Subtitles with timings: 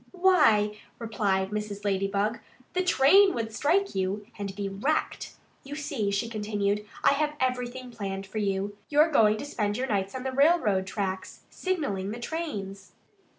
[0.13, 1.85] "Why," replied Mrs.
[1.85, 2.39] Ladybug,
[2.73, 5.35] "the train would strike you and be wrecked.
[5.63, 8.75] You see," she continued, "I have everything planned for you.
[8.89, 12.93] You're going to spend your nights on the railroad tracks, signalling the trains."